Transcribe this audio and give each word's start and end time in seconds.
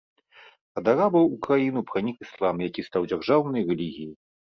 Ад 0.81 0.89
арабаў 0.93 1.29
у 1.35 1.37
краіну 1.47 1.85
пранік 1.91 2.17
іслам, 2.29 2.67
які 2.69 2.89
стаў 2.91 3.01
дзяржаўнай 3.15 3.63
рэлігіяй. 3.73 4.15